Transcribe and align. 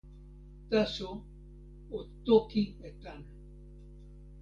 taso 0.69 1.09
o 1.97 1.99
toki 2.25 2.63
e 2.87 2.89
tan. 3.01 3.21